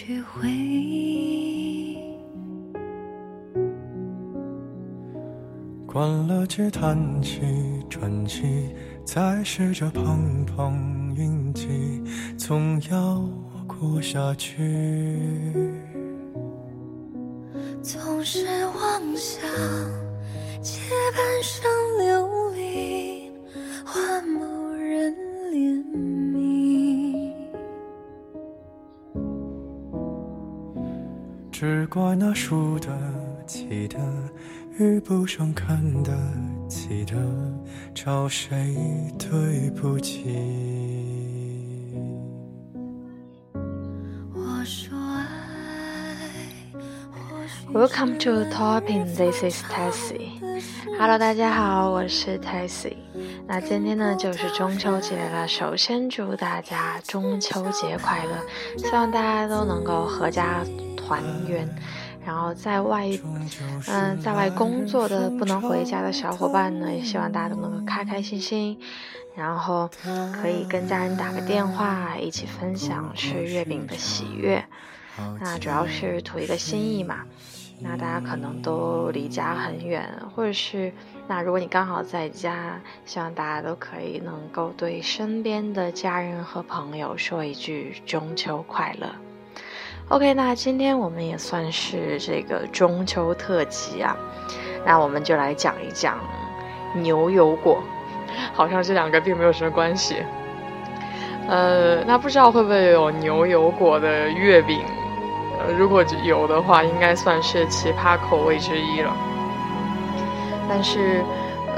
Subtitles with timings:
[0.00, 1.98] 去回忆。
[5.88, 7.40] 关了机，叹气，
[7.90, 8.72] 喘气，
[9.04, 12.00] 再试着碰碰运气，
[12.36, 13.28] 总要
[13.66, 15.20] 过下去。
[17.82, 19.42] 总是妄想
[20.62, 20.78] 借
[21.16, 21.68] 半生
[21.98, 22.47] 流
[31.60, 32.88] 只怪那输得
[33.44, 33.98] 起的
[34.78, 36.16] 遇不上看得
[36.68, 37.16] 起的，
[37.92, 38.76] 找谁
[39.18, 40.22] 对不起？
[44.32, 46.30] 我说爱，
[47.10, 49.06] 或许 Welcome to Topping.
[49.16, 50.38] This is Tessie.
[50.96, 52.98] Hello，大家好，我是 Tessie。
[53.48, 60.62] 那今天呢就是中秋节了，首先祝大家中秋节快乐，希望大家都能够阖家
[61.08, 61.66] 团圆。
[62.26, 63.08] 然后在外，
[63.88, 68.78] 嗯，在外工作的不能回家的小伙伴呢，也希望大家都能够开开心心，
[69.34, 69.88] 然后
[70.34, 74.62] 可以跟家人打个电话，一起分享吃月饼的喜悦。
[75.40, 77.20] 那主要是图一个心意嘛。
[77.80, 80.92] 那大家可能都离家很远，或者是
[81.28, 89.08] 那如果你刚好在家，希望大家都可以能够对身边的家人和朋友说一句中秋快乐。
[90.08, 94.16] OK，那今天我们也算是这个中秋特辑啊，
[94.86, 96.18] 那我们就来讲一讲
[96.94, 97.82] 牛油果，
[98.54, 100.16] 好像这两个并没有什么关系。
[101.46, 104.80] 呃，那不知道会不会有牛油果的月饼？
[105.60, 109.14] 呃，如果有的话，应该算是奇葩口味之一了。
[110.66, 111.22] 但是，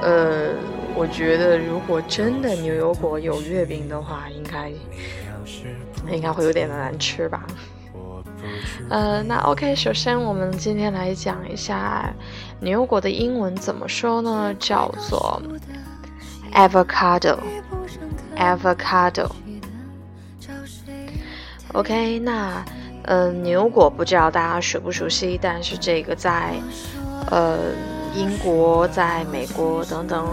[0.02, 0.50] 呃，
[0.94, 4.70] 我觉得如果真的牛油果有月饼的话，应该
[6.14, 7.44] 应该会有点难吃吧。
[8.88, 12.12] 呃，那 OK，首先我们今天来讲一下
[12.60, 14.54] 牛油果的英文怎么说呢？
[14.58, 15.40] 叫做
[16.52, 19.30] avocado，avocado。
[21.72, 22.64] OK，那
[23.04, 26.54] 呃，牛油果不知道大家熟不熟悉，但是这个在
[27.30, 27.56] 呃
[28.14, 30.26] 英国、在美国等等，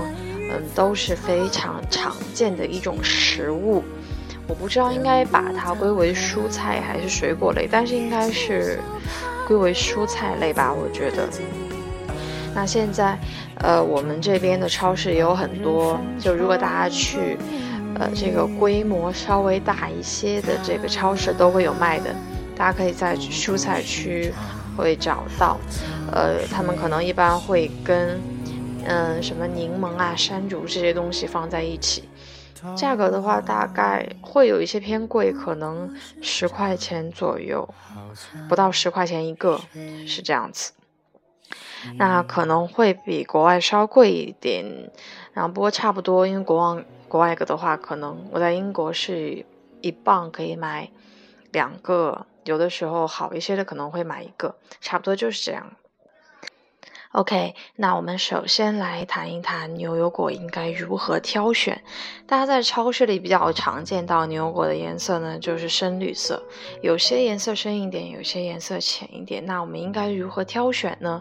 [0.52, 3.84] 嗯，都是非常常见的一种食物。
[4.48, 8.80] 我不知道应该把它归为蔬菜还是水果类，但是应该是
[9.46, 11.28] 归为蔬菜类吧，我觉得。
[12.56, 13.18] 那现在，
[13.60, 17.38] 呃，我们这边的超市也有很多，就如果大家去，
[18.00, 22.16] 呃，这个规模稍微大一些的这个超市都会有卖的，
[22.56, 24.34] 大家可以在蔬菜区
[24.76, 25.60] 会找到。
[26.12, 28.20] 呃，他们可能一般会跟，
[28.86, 32.04] 嗯，什么柠檬啊、山竹这些东西放在一起。
[32.76, 37.68] 价格的话，大概会有一些偏贵，可能十块钱左右，
[38.50, 39.60] 不到十块钱一个，
[40.08, 40.74] 是这样子。
[41.98, 44.92] 那可能会比国外稍贵一点，
[45.34, 49.46] 然后不过差不多，因为国外国外的话，可能我在英国是
[49.82, 50.90] 一磅可以买
[51.52, 55.74] 两个，有的时候好一些的可能会买一个，差不多就是这样。
[57.18, 61.82] OK，那我们首先来谈一谈牛油果应该如何挑选。
[62.28, 66.40] 大家在超市里比较常见到牛油果的颜色呢，就是深绿色，
[66.84, 69.44] 有些颜色深一点，有些颜色浅一点。
[69.44, 71.20] 那我们应该如何挑选呢？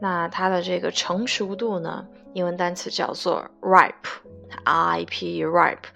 [0.00, 5.90] 那它的这个成熟度呢，英文单词叫做 ripe，r i p e ripe。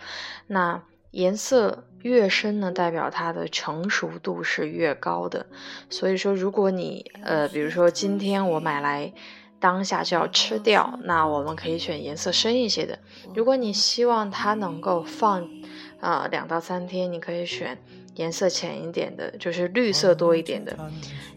[0.47, 5.47] 那颜色越深呢，代表它的成熟度是越高的。
[5.89, 9.11] 所以说，如果你呃，比如说今天我买来
[9.59, 12.99] 当下就要吃掉，那我们可以选颜色深一些的。
[13.35, 15.49] 如果你希望它能够放
[15.99, 17.79] 啊两到三天，你可以选
[18.17, 20.77] 颜色浅一点的，就是绿色多一点的。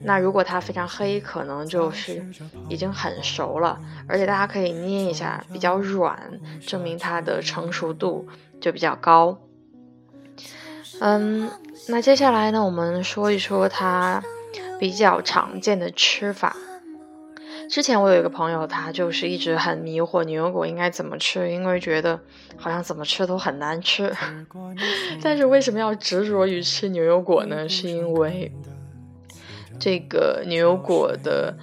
[0.01, 2.21] 那如果它非常黑，可能就是
[2.67, 8.27] 已经很熟了，而且大家可以捏一下，比较软，证明它的成熟度
[8.59, 9.39] 就比较高。
[10.99, 11.49] 嗯，
[11.87, 14.23] 那接下来呢，我们说一说它
[14.79, 16.55] 比较常见的吃法。
[17.69, 22.17] 之前我有一个朋友，他就是一直很迷惑牛油果应该怎么吃，因为觉得
[22.55, 24.09] 好像怎么吃都很难吃。
[25.21, 27.67] 但是为什么要执着于吃牛油果呢？
[27.67, 28.49] 是因为
[29.77, 31.57] 这个牛油果的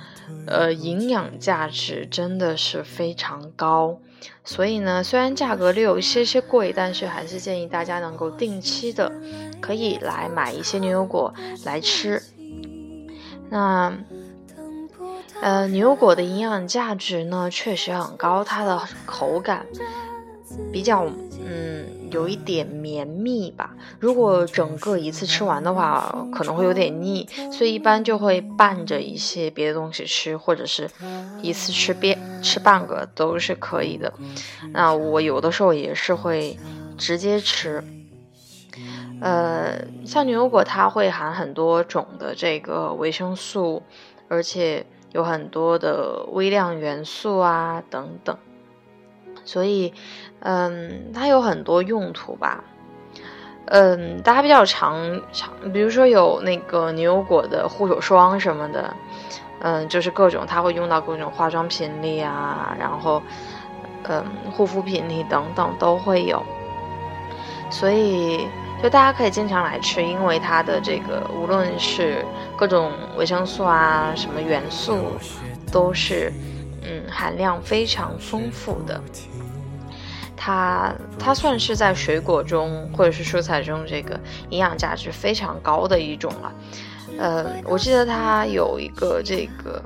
[0.46, 3.98] 呃营养价值真的是非常高。
[4.42, 9.12] 所以呢，虽然价格略有一些些贵，但是还是建议大家能够定期的
[9.60, 11.32] 可以来买一些牛油果
[11.64, 12.22] 来吃。
[13.50, 13.92] 那，
[15.42, 19.66] 呃，牛油果的营养价值呢确实很高，它的口感
[20.72, 21.06] 比较
[21.44, 23.74] 嗯有一点绵密吧。
[24.00, 30.88] 如果整个一次吃完的话，可能会有点腻，所以一般就会拌着一些别的东西吃，或者是
[31.42, 34.12] 一次吃边吃半个都是可以的。
[34.72, 36.58] 那我有的时候也是会
[36.96, 37.82] 直接吃。
[39.20, 43.82] 呃，像牛油果，它会含很多种的这个维生素，
[44.28, 48.36] 而且有很多的微量元素啊等等，
[49.44, 49.92] 所以，
[50.40, 52.64] 嗯，它有很多用途吧。
[53.66, 58.94] 嗯，大家比较常常，比如说有那个牛油果的护手霜什么的，
[59.60, 63.22] 嗯，就是各种它会用到各种化妆品里啊，然后，
[64.04, 66.42] 嗯，护肤品里等等都会有，
[67.70, 68.46] 所以。
[68.82, 72.22] 就大家可以经常来吃，因为它的这个无论是
[72.54, 74.98] 各种维生素啊，什么元素，
[75.72, 76.30] 都是
[76.82, 79.00] 嗯含量非常丰富的。
[80.44, 84.20] 它它算是在水果中或者是蔬菜中这个
[84.50, 86.52] 营养价值非常高的一种了。
[87.18, 89.82] 呃，我记得它有一个这个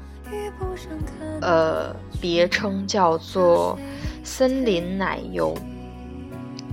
[1.40, 3.78] 呃别称叫做
[4.25, 5.56] 森林奶油，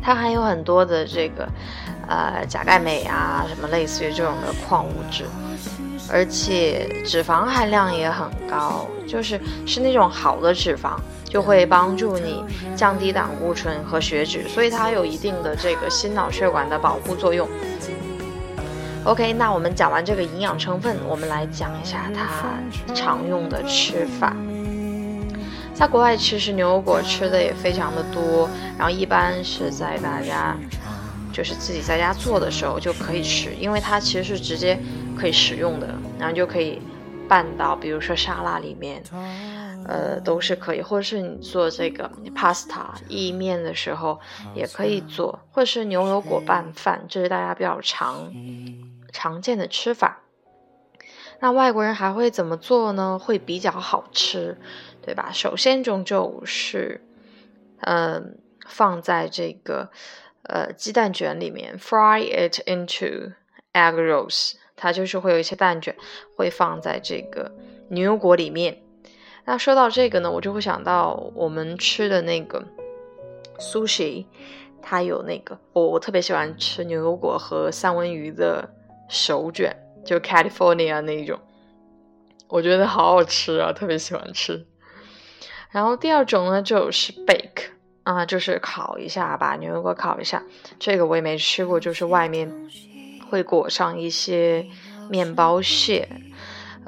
[0.02, 1.48] 它含有很多的这个。
[2.08, 5.26] 呃，钾、钙、镁啊，什么类似于这种的矿物质，
[6.08, 11.00] 而且脂肪含量也很高，就是是那种好的脂肪，
[11.36, 12.42] 就会帮助你
[12.78, 17.46] 降低胆固醇和血脂，所以它有一定的这个心脑血管的保护作用。
[19.04, 24.34] OK，那我们讲完这个营养成分，我们来讲一下它常用的吃法。
[25.74, 30.56] 在国外其实牛油果吃的也非常的多，然后一般是在大家。
[31.34, 34.80] 就是自己在家做的时候就可以吃，因为它其实是直接
[35.20, 36.82] 可以食用的，然后就可以
[37.28, 39.04] 拌到，比如说沙拉里面，
[39.88, 44.20] 呃，都是可以，或者是你做这个 pasta 意面的时候
[44.54, 48.34] 也可以做，或者是牛油果拌饭，这是大家比较常
[49.12, 50.22] 常见的吃法。
[51.40, 53.20] 那外国人还会怎么做呢？
[53.20, 54.58] 会比较好吃，
[55.02, 55.32] 对吧？
[55.32, 57.02] 首先中就是，
[57.82, 58.38] 嗯，
[58.68, 59.90] 放在这个。
[60.48, 63.34] 呃，鸡蛋卷里面，fry it into
[63.74, 65.96] egg rolls，它就是会有一些蛋卷
[66.38, 67.52] 会放在这个
[67.90, 68.78] 牛油果里面。
[69.46, 72.64] 那说到这个呢，我就会想到我们吃的那个
[73.60, 74.26] sushi，
[74.82, 78.70] 它有那个我我特别喜欢吃牛油果和三文鱼的
[79.08, 81.40] 手卷，就 California 那一种，
[82.48, 84.66] 我觉得好好吃啊，特别喜欢吃。
[85.70, 87.76] 然后第二种呢就是 bake。
[88.06, 90.44] 啊，就是烤一下，把牛油果烤一下。
[90.78, 92.70] 这个我也没吃过，就是外面
[93.32, 94.68] 会裹上一些
[95.10, 96.08] 面包屑，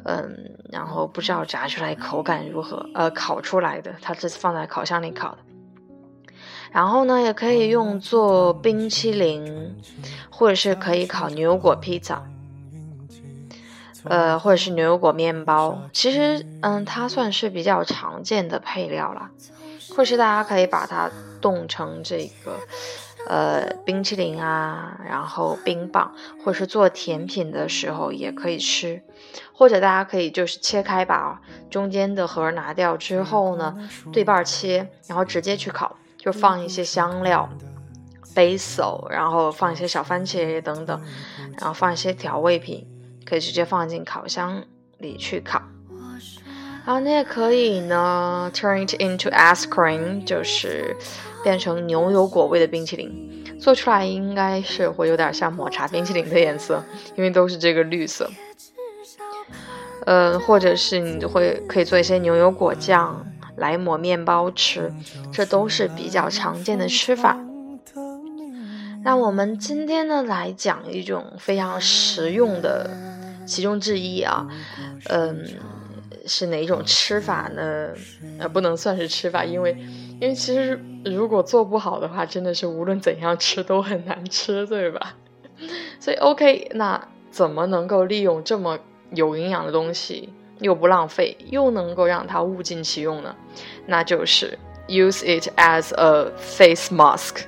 [0.04, 2.90] 嗯，然后不知道炸出来口感如何。
[2.94, 5.38] 呃，烤出来的，它是放在烤箱里烤的。
[6.72, 9.76] 然后呢，也可以用做冰淇淋，
[10.30, 12.24] 或者是可以烤牛油果披萨，
[14.04, 15.82] 呃，或者是牛油果面包。
[15.94, 19.30] 其实，嗯，它算是比较常见的配料了。
[19.96, 21.10] 或是大家可以把它
[21.42, 22.60] 冻成这个，
[23.28, 29.02] 呃，冰淇淋啊，然后冰棒，或是做甜品的时候也可以吃。
[29.54, 33.76] 或者大家可以就是切开，把中间的核拿掉之后呢，
[34.14, 37.50] 对半切，然后直接去烤，就放一些香料
[38.34, 41.02] ，basil，然后放一些小番茄等等，
[41.60, 42.88] 然后放一些调味品，
[43.26, 44.64] 可以直接放进烤箱
[45.00, 45.62] 里去烤。
[46.86, 50.96] 然后，你也可以呢，turn it into ice cream，就是
[51.44, 56.84] 变成牛油果味的冰淇淋，做出来应该是会有点像抹茶冰淇淋的颜色，
[57.16, 58.30] 因为都是这个绿色。
[60.06, 63.26] 嗯，或者是你会可以做一些牛油果酱
[63.56, 64.94] 来抹面包吃，
[65.32, 67.38] 这都是比较常见的吃法。
[69.04, 72.90] 那我们今天呢来讲一种非常实用的
[73.46, 74.48] 其中之一啊，
[75.10, 75.46] 嗯。
[76.28, 77.90] 是哪种吃法呢？
[78.40, 79.72] 呃，不能算是吃法，因为，
[80.20, 85.16] 因为其实如果做不好的话，真的是无论怎样吃都很难吃，对吧？
[86.00, 88.78] 所以，OK，那怎么能够利用这么
[89.12, 90.30] 有营养的东西，
[90.60, 93.36] 又不浪费，又能够让它物尽其用呢？
[93.86, 94.58] 那就是
[94.88, 97.44] use it as a face mask，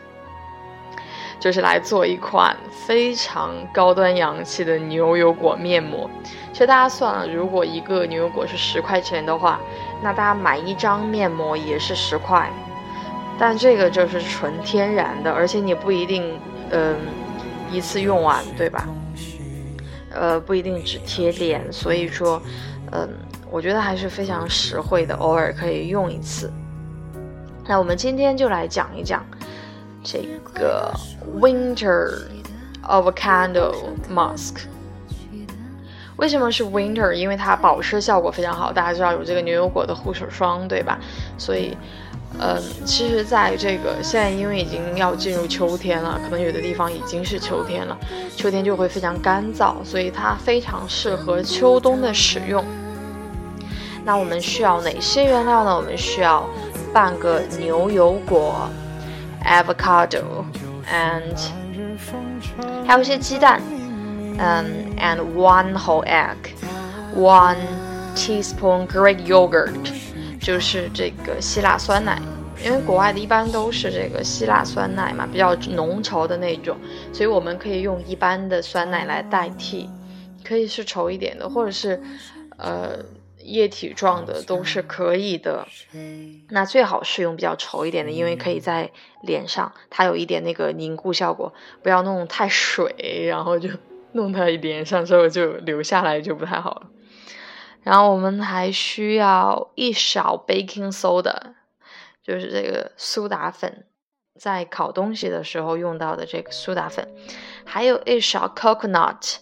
[1.40, 6.10] 就是来做一款非常高端洋气的牛油果面膜。
[6.52, 9.60] 其实大家算了，如果一个牛油果是十块钱的话，
[10.04, 12.50] 那大家买一张面膜也是十块。
[13.40, 16.38] 但这个就是纯天然的，而且你不一定，
[16.72, 16.98] 嗯，
[17.72, 18.86] 一次用完，对吧？
[20.12, 22.42] 呃，不一定只贴脸，所以说，
[22.92, 23.08] 嗯，
[23.50, 26.52] 我觉得还是非常实惠的，偶尔可以用一次。
[27.66, 29.24] 那我们今天就来讲一讲，
[30.04, 30.20] 这
[30.54, 30.92] 个
[31.40, 32.14] Winter
[32.84, 33.74] Avocado
[34.10, 34.56] Mask。
[36.18, 37.14] 为什么是 Winter？
[37.14, 38.74] 因为它保湿效果非常好。
[38.74, 41.00] 大家知道有这个牛油果的护手霜，对吧？
[41.38, 41.78] 所以，
[42.38, 47.98] 嗯，其实在这个现在，因为已经要进入秋天了，可能有的地方已经是秋天了，
[48.36, 52.66] 秋天就会非常干燥，所以它非常适合秋冬的使用。
[54.04, 55.74] 那我们需要哪些原料呢？
[55.74, 56.46] 我们需要
[56.92, 58.70] 半个牛油果
[59.46, 61.38] ，avocado，and
[62.86, 63.62] 还有一些鸡蛋。
[64.40, 66.38] um, and one whole egg,
[67.14, 67.58] one
[68.16, 69.92] teaspoon Greek yogurt，
[70.40, 72.22] 就是这个希腊酸奶。
[72.64, 76.78] 因为国外的一般都是这个希腊酸奶嘛，比较浓稠的那种，
[77.14, 79.90] 所以我们可以用一般的酸奶来代替，
[80.44, 82.02] 可以是稠一点的，或者是
[82.58, 82.98] 呃
[83.52, 85.68] 液体状的都是可以的。
[86.50, 88.92] 那最好是用比较稠一点的，因为可以在
[89.24, 91.54] 脸上它有一点那个凝固效果，
[91.84, 93.70] 不要弄太水，然后就。
[94.14, 96.90] 弄它脸上之后就流下来就不太好了。
[97.84, 101.54] 然后我们还需要一勺 baking soda，
[102.24, 103.86] 就是这个苏打粉，
[104.40, 107.08] 在烤东西的时候用到的这个苏打粉，
[107.64, 109.36] 还有一勺 coconut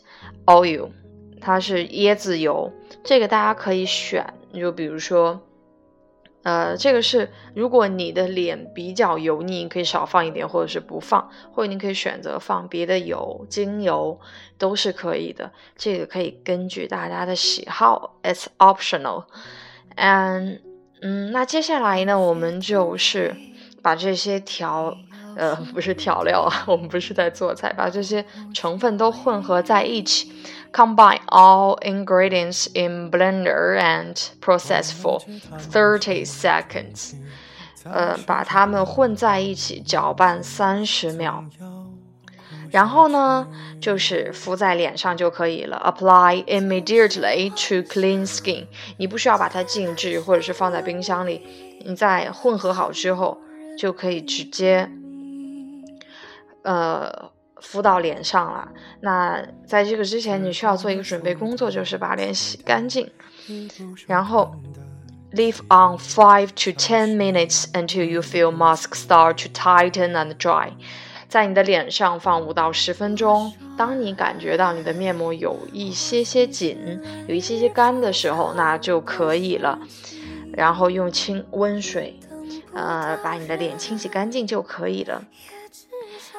[0.45, 0.89] oil，
[1.39, 2.71] 它是椰子油，
[3.03, 5.41] 这个大家可以选，就比如说。
[6.43, 14.17] 呃，这个是如果你的脸比较油腻，你可以少放一点，或者是不放，或者你可以选择放别的油，精油
[14.57, 15.51] 都是可以的。
[15.75, 19.25] 这个可以根据大家的喜好，it's optional。
[19.95, 20.61] 嗯
[21.01, 23.35] 嗯，那接下来呢，我们就是
[23.81, 24.95] 把这些调，
[25.37, 30.31] 呃，不是调料啊，我们不是在做菜，把这些成分都混合在一起。
[30.73, 35.21] Combine all ingredients in blender and process for
[35.71, 37.13] thirty seconds。
[37.83, 41.45] 呃，把它们混在一起搅拌三十秒。
[42.69, 43.47] 然后呢，
[43.79, 45.81] 就是敷在脸上就可以了。
[45.85, 48.65] Apply immediately to clean skin。
[48.97, 51.41] 你不需要把它静置或者是放在冰箱里。
[51.85, 53.37] 你在混合好之后，
[53.77, 54.89] 就可以直接，
[56.67, 57.31] 呃。
[57.59, 58.69] 敷到脸上了。
[59.01, 63.09] 那在这个之前，你需要做一个准备工作，就是把脸洗干净，
[64.05, 64.55] 然后
[65.33, 70.69] leave on five to ten minutes until you feel mask start to tighten and dry。
[71.27, 76.77] 在你的脸上放五到十分钟，当你感觉到你的面膜有一些些紧，
[77.27, 79.79] 有一些些干的时候，那就可以了。
[80.53, 82.19] 然后用清温水，
[82.75, 85.23] 呃，把你的脸清洗干净就可以了。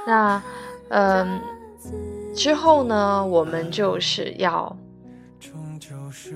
[0.09, 0.43] 那。
[0.91, 1.39] 嗯，
[2.35, 4.75] 之后呢，我们就是要，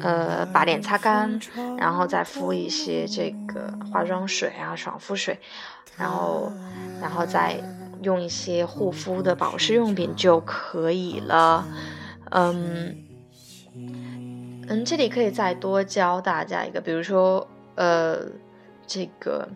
[0.03, 1.41] 呃，把脸擦干，
[1.79, 5.39] 然后再敷一些这个化妆水啊、爽肤水，
[5.97, 6.53] 然后，
[7.01, 7.57] 然后再
[8.03, 11.67] 用一些护肤的保湿用品就可以了。
[12.31, 12.95] 嗯，
[14.69, 18.19] 嗯，这里可以再多教大家一个，比如说，呃，
[18.87, 19.49] 这个。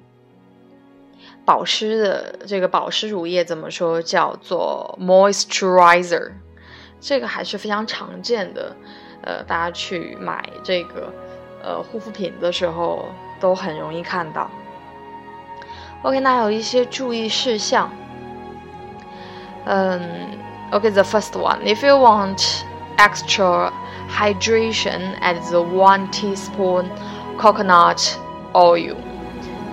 [1.44, 4.02] 保湿的这个保湿乳液怎么说？
[4.02, 6.32] 叫做 moisturizer，
[7.00, 8.74] 这个还是非常常见的。
[9.22, 11.12] 呃，大家去买这个
[11.62, 13.06] 呃护肤品的时候
[13.40, 14.50] 都很容易看到。
[16.02, 17.90] OK，那有一些注意事项。
[19.64, 20.00] 嗯
[20.70, 22.62] ，OK，the first one，if you want
[22.98, 23.72] extra
[24.08, 26.86] hydration, add the one teaspoon
[27.36, 28.14] coconut
[28.52, 28.94] oil。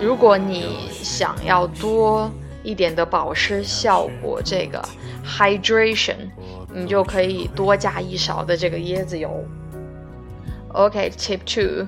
[0.03, 2.29] 如果你想要多
[2.61, 4.83] 一点的保湿效果，这个
[5.25, 6.17] hydration，
[6.73, 9.43] 你就可以多加一勺的这个椰子油。
[10.73, 11.87] OK，tip two，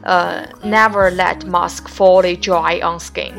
[0.00, 3.32] 呃，never let mask fully dry on skin，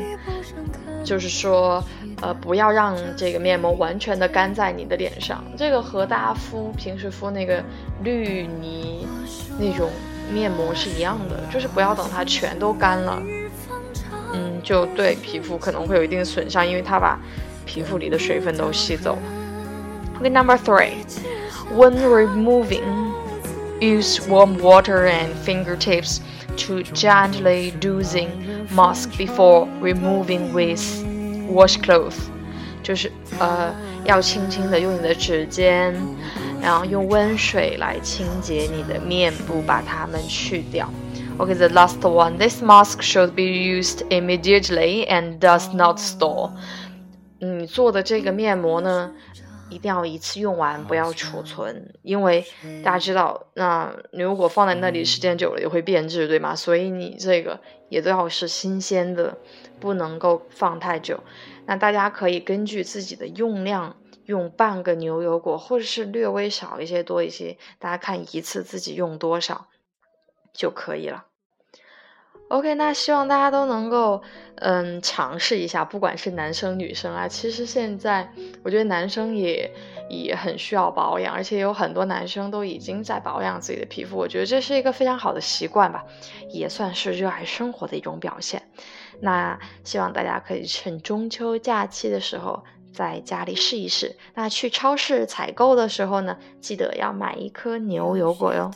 [1.02, 1.82] 就是说，
[2.20, 5.42] 呃，不要让这个面膜完全的干在你的脸上。
[5.56, 7.60] 这个和大家敷平时敷那个
[8.04, 9.08] 绿泥
[9.58, 9.90] 那种
[10.32, 13.20] 面膜是一样的，就是不要等它全都干了。
[14.64, 17.16] 就对皮肤可能会有一定损伤，因为它把
[17.64, 19.22] 皮肤里的水分都吸走了。
[20.18, 20.94] OK，number three,
[21.76, 23.12] when removing,
[23.80, 26.18] use warm water and fingertips
[26.56, 28.28] to gently loosen
[28.74, 30.80] mask before removing with
[31.52, 32.16] washcloth。
[32.82, 35.94] 就是呃，要轻轻的用你的指尖，
[36.60, 40.88] 然后用温水来清洁你的面部，把它们去掉。
[41.36, 42.38] Okay, the last one.
[42.38, 46.52] This mask should be used immediately and does not store.
[47.40, 49.12] 你做的这个面膜呢，
[49.68, 52.46] 一定要一次用完，不要储存，因为
[52.84, 56.54] 大家知道，那你如果放在那里时间久了也会变质，对吗？
[56.54, 59.36] 所以你这个也都要是新鲜的，
[59.80, 61.18] 不能够放太久。
[61.66, 69.66] 那大家可以根据自己的用量用半个牛油果，或者是略微少一些、多一些，大家看一次自己用多少
[70.54, 71.26] 就可以了。
[72.48, 74.22] OK，那希望大家都能够
[74.56, 78.30] 嗯尝试一下，不管是男生女生啊，其实现在
[78.62, 79.72] 我觉得男生也
[80.10, 86.04] 也很需要保养，而且有很多男生都已经在保养自己的皮肤，我觉得这是一个非常好的习惯吧，
[86.50, 88.62] 也算是热爱生活的一种表现。
[89.20, 94.16] 那希望大家可以趁中秋假期的时候在家里试一试。
[94.34, 98.70] 那去超市采购的时候呢，记得要买一颗牛油果哟。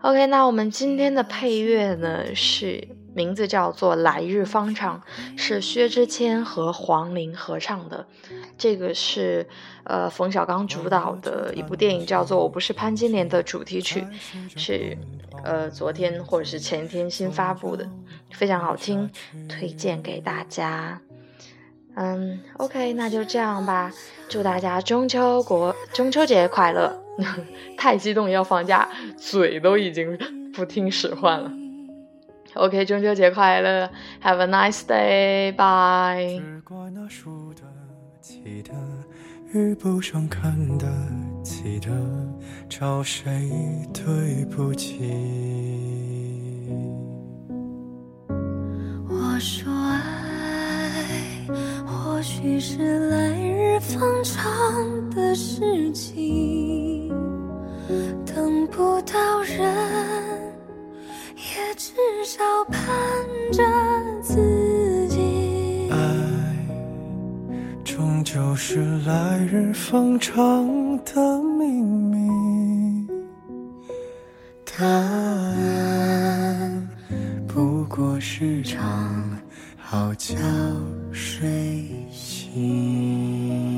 [0.00, 5.02] OK，那我们今天的配乐呢是名字叫做《来日方长》，
[5.36, 8.06] 是薛之谦和黄龄合唱的。
[8.56, 9.44] 这个是
[9.82, 14.06] 呃冯小刚主导的一部电影，叫做《我不是潘金莲》的主题曲，
[14.56, 14.96] 是
[15.42, 17.88] 呃昨天或者是前天新发布的，
[18.30, 19.10] 非常好听，
[19.48, 21.00] 推荐给大家。
[21.96, 23.90] 嗯，OK，那就这样吧，
[24.28, 27.07] 祝大家中秋国中秋节快乐！
[27.76, 30.18] 太激动要放假，嘴都已经
[30.54, 31.52] 不听使唤了。
[32.54, 33.90] OK，中秋节快乐
[34.22, 36.40] ，Have a nice day，Bye。
[36.40, 37.62] 只怪那输得
[38.20, 38.72] 起的，
[39.52, 40.86] 遇不上看得
[41.42, 41.90] 起的，
[42.68, 43.50] 找谁
[43.92, 45.04] 对不起？
[49.08, 51.46] 我说爱，
[51.86, 57.08] 或许是来日方长的事情，
[58.26, 59.58] 等不到人，
[61.36, 61.92] 也至
[62.24, 62.80] 少盼
[63.52, 63.62] 着
[64.20, 65.88] 自己。
[65.90, 65.96] 爱
[67.84, 70.66] 终究是来日方长
[71.04, 73.06] 的秘密，
[74.64, 76.88] 答案
[77.46, 79.38] 不过是场
[79.76, 80.36] 好觉
[81.10, 81.97] 睡
[82.54, 83.77] 心。